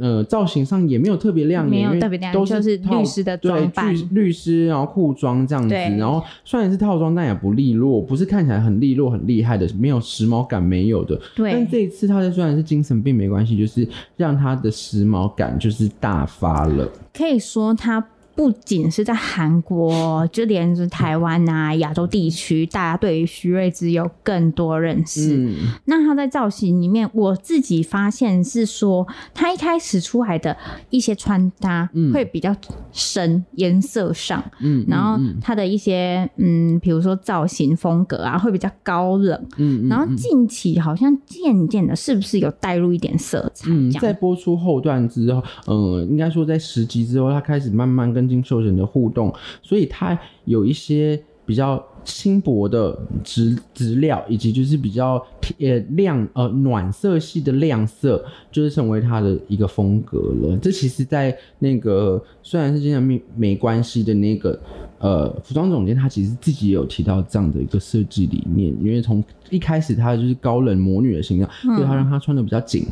[0.00, 11.20] 呃，造型上也没有特别亮眼，没有特别亮眼，都是律师的装扮，对，律师然后裤装这样子，然后虽然是套装，但也不利落，不是看起来很利落很厉害的，没有时髦感，没有的。
[11.34, 18.04] 对，但这一次他的虽然是精神病没关系，就是让他的时髦感就是大发了，可以说他。
[18.38, 25.36] 不仅是在韩国， 就连是台湾啊、亚洲地区，大家对于徐睿知有更多认识。
[25.36, 30.56] 嗯、那他在造型里面，我自己发现是说，他一开始出来的
[30.88, 32.54] 一些穿搭会比较
[32.92, 43.68] 深，颜色上，嗯，然后他的一些嗯，比如说造型风格啊，会比较高冷，嗯，然后近期好像渐渐的，是不是有带入一点色彩？
[43.68, 55.14] 嗯，在播出后段之后，嗯，应该说在十集之后，他开始慢慢跟金秀贤的互动，所以他有一些比较轻薄的质质料，以及就是比较
[55.58, 60.56] 呃亮呃暖色系的亮色，就是成为它的一个风格了。
[60.58, 64.58] 这其实，在那个虽然是今天没没关系的那个
[64.98, 72.86] 呃服装总监，他其实自己也有提到这样的一个设计理念，因为从一开始他就是高冷魔女的形象，所以他让他穿的比较紧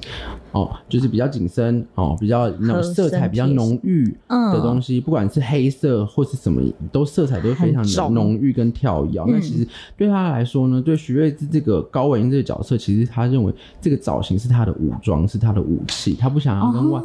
[0.52, 9.22] 哦，就是比较紧身哦，比较那种色彩比较浓郁的东西，不管是黑色或是什么，都色彩都非常的浓郁跟跳跃。
[9.26, 17.00] 那其实对他来说呢，对徐睿智这个高文英这个角色，其实他认为这个造型是他的武装，是他的武器，他不想要跟外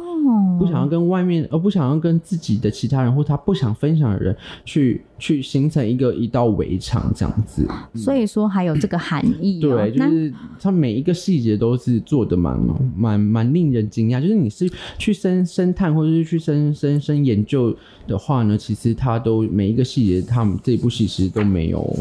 [0.58, 7.66] 不想要跟外面，而不想要跟自己的其他人或他不想分享的人去去形成一个一道围墙这样子。
[7.94, 9.60] 所以说还有这个含义。
[9.60, 12.58] 对，就是他每一个细节都是做的蛮
[12.96, 14.20] 蛮蛮令人惊讶。
[14.20, 17.74] 就是你是去深深探或者是去深深深研究
[18.06, 21.96] 的话呢，其实他都每一个细节，他们这部戏其实都没有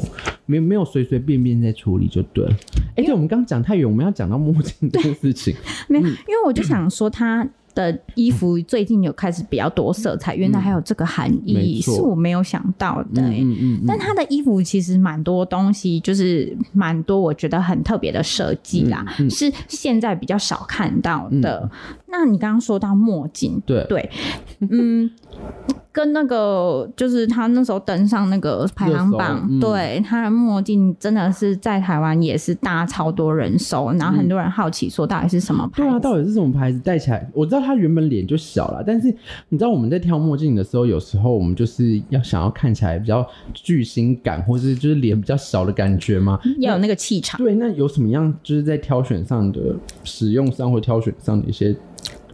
[0.46, 2.56] 没没有随随便便在处理就对了。
[2.96, 5.56] 哎，对，我们刚刚讲太远，我们要讲到墨镜这件事情。
[5.88, 7.48] 没有，因为我就想说他。
[7.74, 13.22] 的衣服最近有开始比较多色彩，原来还有这个含义，是我没有想到的。
[13.22, 21.70] 嗯嗯，但他的衣服其实蛮多东西，就是蛮多我觉得很特别的设计啦，是现在比较少看到的。
[22.08, 24.10] 那你刚刚说到墨镜，对对，
[24.60, 25.10] 嗯。
[25.94, 35.82] 跟那个就是他那时候登上那个排行榜，嗯、对他的墨镜真的是在台湾也是大超多人收，然后很多人好奇说到底是什么牌子？
[35.82, 36.80] 对啊，到底是什么牌子？
[36.80, 39.14] 戴起来我知道他原本脸就小了，但是
[39.50, 46.40] 你知道我们在挑墨镜的时候，有时候我们就是要想要看起来比较巨星感，或是就是脸比较小的感觉吗？
[46.60, 47.38] 要有那个气场。
[47.38, 49.76] 对，那有什么样就是在挑选上的
[50.06, 51.76] 使用上或挑选上的一些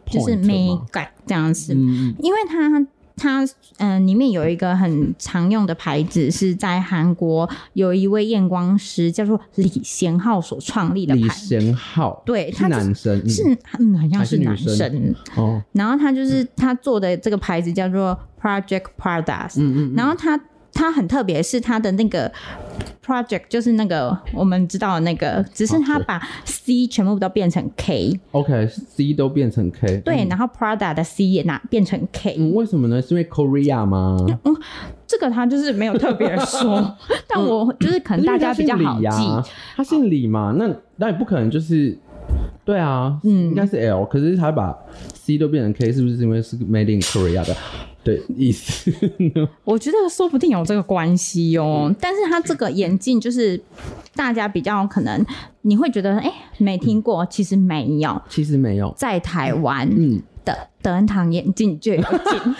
[0.05, 2.85] 就是美感这样子，嗯、因为他。
[3.17, 3.43] 它
[3.77, 11.21] 嗯、呃，里面有一个很常用的牌子，是在韩国有一位验光师叫做李贤浩所创立的牌。
[11.21, 15.61] 李贤浩，对，他是男生，是嗯，好像是男生哦。
[15.73, 20.39] 然后他就是他做的这个牌子叫做 Project Prada，嗯，嗯嗯，然后他。
[20.77, 22.31] 它很特别，是它的那个
[23.03, 28.19] project，就是那个我们知道的那个，只是它把 C 全部都变成 K。
[28.31, 29.97] OK，C 都变成 K。
[30.01, 32.35] 对，然后 Prada 的 C 也拿变成 K。
[32.37, 33.01] 嗯，为什么呢？
[33.01, 34.17] 是因为 Korea 吗？
[34.43, 34.55] 嗯，
[35.07, 36.95] 这个他就是没有特别说，
[37.27, 39.51] 但我就是可能大家比较好记。
[39.75, 41.97] 他姓李嘛，那那也不可能就是。
[42.65, 44.77] 对啊，嗯，应该是 L，可是他把
[45.13, 47.55] C 都变成 K，是不是因为是 Made in Korea 的？
[48.07, 48.89] 对，意思。
[49.65, 51.93] 我觉得说不定有这个关系哦。
[51.99, 53.61] 但是他这个眼镜就是
[54.15, 55.25] 大家比较可能
[55.63, 60.21] 你会觉得哎、欸、没听过，其实没有，其实没有在台湾，嗯。
[60.87, 62.55] 的德恩堂眼镜就有进，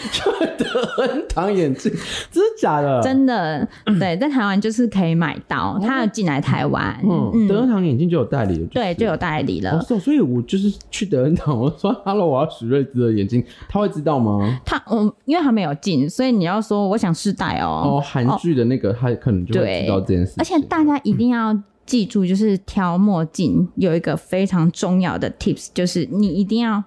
[0.58, 1.92] 德恩堂眼镜，
[2.30, 3.02] 真的假的？
[3.02, 3.68] 真的，
[4.00, 9.80] 对，在台湾就是可以买到，他要进来台湾，嗯，德恩堂眼镜就有代理了，对，就有代理了。
[9.82, 14.60] 所以，我就是去德恩堂，我说 “hello，，我要许睿知的眼镜，他会知道吗？
[14.66, 17.98] 他，嗯，因为他没有进，所以你要说我想试戴哦。
[17.98, 20.34] 哦，韩剧的那个，他可能就会知道这件事。
[20.38, 26.84] 而且大家一定要记住，就是挑墨镜有一个非常重要的 tips，就是你一定要。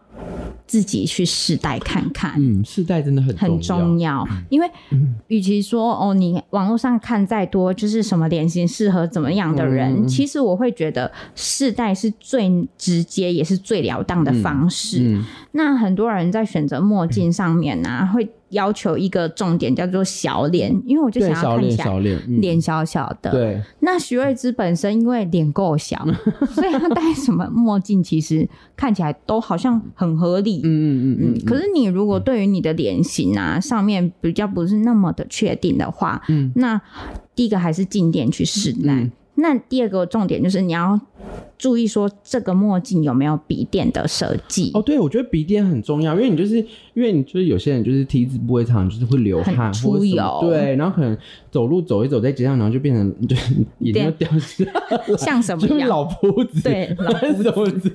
[0.71, 4.71] 自己去试戴看看，嗯，试戴真的很很重要，因为
[5.27, 14.99] 与其说哦，你网络上看再多，就是什么脸型适合怎么样的人，嗯、其实我会觉得试戴是最直接也是最了当的方式。
[15.01, 18.29] 嗯嗯、那很多人在选择墨镜上面呢、啊，会。
[18.51, 22.01] 要求一个重点叫做小脸，因为我就想要看起来
[22.41, 23.31] 脸小小的。
[23.31, 26.05] 对，那徐睿知本身因为脸够小，
[26.51, 30.63] 所以他戴什么墨镜其实看起来都好像很合理。
[30.65, 31.45] 嗯嗯嗯嗯。
[31.47, 36.81] 可是你如果对于你的脸型啊上面比较不是那么的确定的话，嗯，那
[37.37, 38.93] 第一个还是进店去试戴。
[38.95, 41.01] 嗯、那第二个重点就是你要。
[41.59, 44.81] 注意说这个墨镜有没有鼻垫的设计哦？
[44.81, 46.57] 对，我觉得鼻垫很重要，因为你就是
[46.95, 51.17] 因为你就是有些人就是 T 字部位常就是会流汗、出油，对，然后可能
[51.51, 53.37] 走路走一走在街上，然后就变成就
[53.81, 55.89] 眼睛 掉下来，像什么样？
[55.89, 57.93] 老夫子，对， 老夫子。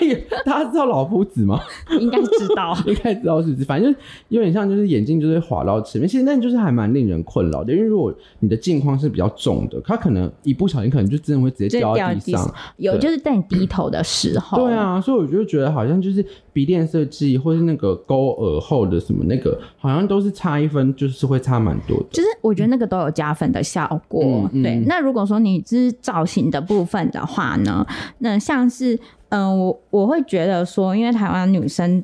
[0.00, 1.60] 哎，大家知道老夫子吗？
[2.00, 3.64] 应该知道， 应该知道是不是？
[3.64, 12.96] 反正就是有点像，就是眼镜就是滑到前面，其实那就是还蛮令人困扰的，因为如果你的镜框是比较重的，它可能一不小心可能就真的会直接掉到地上，有。
[12.98, 22.06] 就是在你低头的时候，对啊，所以我就觉得好像就是鼻垫设计，或是那个勾耳后的什么那个，好像都是差一分，就是会差蛮多的。
[22.10, 24.48] 就是我觉得那个都有加分的效果。
[24.52, 27.86] 嗯、对，那如果说你是造型的部分的话呢，
[28.18, 28.94] 那像是
[29.28, 32.02] 嗯、呃，我我会觉得说，因为台湾女生、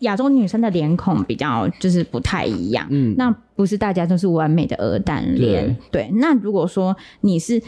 [0.00, 6.10] 亚洲女生的脸孔比较就是不太一样，嗯，那不是大家都是完美的鹅蛋脸，对，对。
[6.14, 7.62] 那如果说你是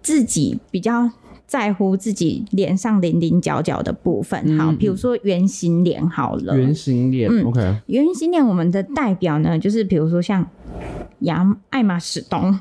[0.00, 1.10] 自己比较
[1.46, 10.46] 在乎自己脸上棱棱角角的部分，嗯、好，比如说圆形脸好了，圆形脸、嗯、，OK，圆形脸我们的代表呢，就是比如说像
[11.20, 12.58] 杨艾玛史东。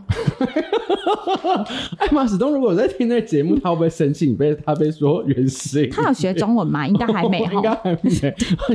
[1.98, 4.28] 艾玛史东如果在听那个节目，他会不会生气？
[4.28, 5.88] 你被他被说原始？
[5.88, 6.88] 他有学中文吗？
[6.88, 8.10] 应该还没， 应该还没。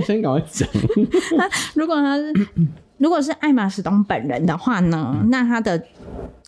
[0.05, 0.69] 先赶快讲。
[1.75, 2.33] 如果他是，
[2.99, 5.25] 如果是艾玛史东本人的话呢？
[5.29, 5.83] 那他的。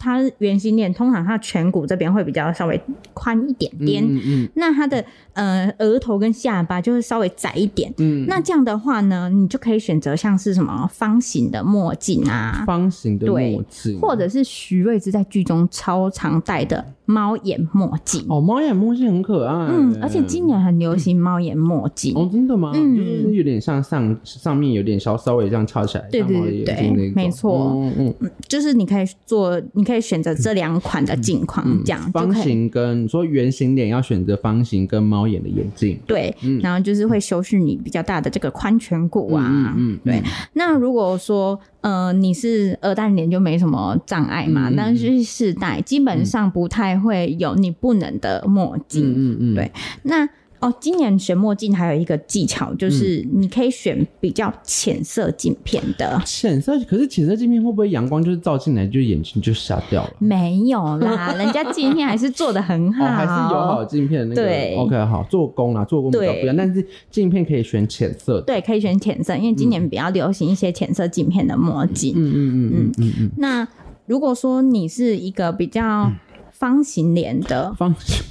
[0.00, 2.80] 它圆形脸，通常它颧骨这边会比较稍微
[3.12, 18.24] 宽一点点，嗯嗯，那它的呃额头跟下巴就会稍微窄一点，嗯，那这样的话呢，你就可以选择像是什么方形的墨镜啊，方形的墨镜，或者是徐瑞芝在剧中超常戴的猫眼墨镜。
[18.30, 22.14] 哦，猫眼墨镜很可爱，嗯，而且今年很流行猫眼墨镜。
[22.16, 22.72] 哦，真的吗？
[22.74, 28.14] 嗯，就是有点像上上面有点稍稍微这样翘起来，对对对，没错，嗯。
[28.20, 29.84] 嗯，就是你可以做，你。
[29.89, 40.22] 可以选择这两款的镜框，这样、嗯嗯、方形跟你说圆形脸要选择方形跟猫眼的眼镜，对，嗯、然后就是会修饰你比较大的这个宽颧骨啊，嗯，嗯对。
[40.52, 49.72] 那如果说呃你是鹅蛋脸就没什么障碍嘛，嗯、但是试戴基本上不太会有你不能的墨镜，嗯嗯嗯，对，
[50.02, 50.28] 那。
[50.60, 56.20] 哦，今年选墨镜还有一个技巧，就是你可以选比较浅色镜片的。
[56.26, 60.10] 浅色，可是浅色镜片会不会阳光就是照进来就眼睛就瞎掉了？
[60.18, 64.42] 没有啦， 人家镜片还是做的很好，哦、还是有好镜片那个。
[64.42, 68.42] 对，OK，好，做工啦，做工比较不一样，但是镜片可以选浅色的。
[68.42, 72.12] 对，可以选浅色，因为今年比较流行一些浅色镜片的墨镜。
[72.14, 73.14] 嗯嗯嗯嗯嗯嗯。
[73.20, 73.66] 嗯，那
[74.04, 76.12] 如果说你是一个比较
[76.52, 78.22] 方形脸的，方形。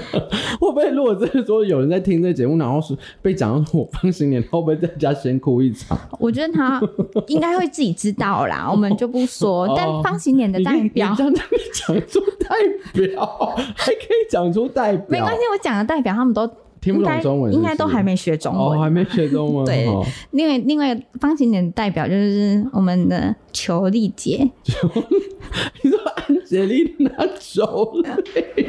[0.60, 5.98] 会不会如果真的说有人在听这节目，然后是被讲到我方形脸，会不会在家先哭一场？
[6.18, 6.80] 我觉得他
[7.28, 9.72] 应该会自己知道啦， 我们就不说。
[9.76, 11.26] 但方形脸的代表，讲
[12.06, 12.56] 出代
[12.92, 16.48] 表，还可以讲出代表，没关系，我讲的代表他们都。
[16.78, 17.66] 听不懂中文是不是？
[17.66, 19.64] 应该都还没学中文，哦，还没学中文。
[19.66, 19.88] 对，
[20.30, 24.48] 另外另外方形脸代表就是我们的裘丽姐。
[25.82, 27.66] 你说安洁莉娜裘
[28.04, 28.68] 丽？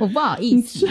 [0.00, 0.86] 我不好意思。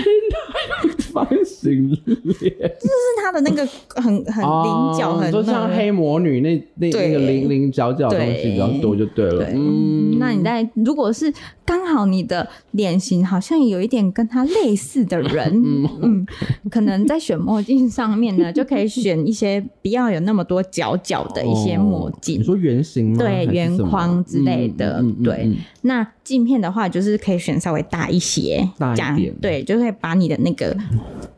[1.12, 2.93] 方形脸，就是
[3.24, 9.47] 他的那个很很菱角，很就像黑魔女那那那个棱棱角角的东西比较多就对了。
[9.53, 11.34] 嗯，那你在如果是
[11.66, 15.51] 刚好你的脸型好像有一点跟他类似的人，
[16.03, 16.26] 嗯。
[16.70, 22.36] 可能在选墨镜上面呢，就可以选一些不要有那么多角角的一些墨镜。
[22.36, 23.18] 哦，你说圆形吗？
[23.20, 24.99] 对，圆框之类的。
[24.99, 25.51] 嗯嗯嗯嗯、对，
[25.82, 29.36] 那镜片的话，就是可以选稍微大一些，大一点。
[29.41, 30.76] 对，就会把你的那个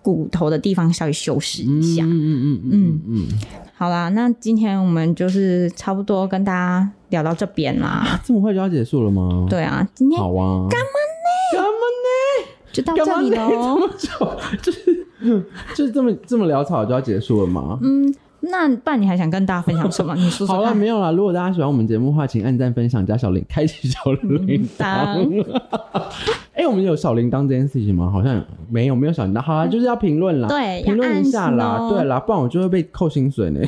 [0.01, 2.03] 骨头的地方稍微修饰一下。
[2.03, 3.27] 嗯嗯嗯嗯嗯嗯。
[3.75, 8.19] 好啦，那今天我们就是差不多跟大家聊到这边啦。
[8.25, 9.47] 这么快就要结束了吗？
[9.49, 10.67] 对啊，今天好啊。
[10.69, 10.85] 干嘛
[11.25, 11.53] 呢？
[11.53, 11.69] 干嘛
[12.05, 12.49] 呢？
[12.71, 13.79] 就到这里喽。
[14.61, 15.05] 就是。
[15.75, 17.77] 就是这么这么潦草就要结束了吗？
[17.81, 18.09] 嗯，
[18.49, 20.15] 那不然你还想跟大家分享什么？
[20.15, 20.55] 你说说。
[20.55, 21.13] 好了，没有了。
[21.13, 24.85] 如果大家喜欢我们节目的话，请按赞、分享、加小铃，开启小铃铛。
[26.53, 28.09] 哎、欸，我们有小铃铛这件事情吗？
[28.11, 29.41] 好像没有，没有小铃铛。
[29.41, 33.61] 好了， 就是要评论啦，对，评论一下啦，对啦，不然我就会被扣薪水呢。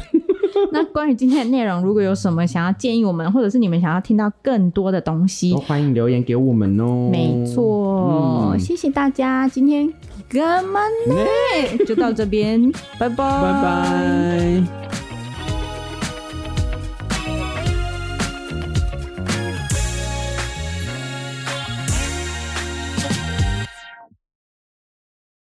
[0.72, 7.10] 那关于今天的内容，如果有什么想要建议我们，或者是你们想要听到更多的东西，都欢迎留言给我们哦。
[7.12, 9.92] 没错，嗯、谢谢大家，今天
[10.30, 11.16] 干嘛呢？
[11.86, 15.01] 就到这边，拜拜，拜拜。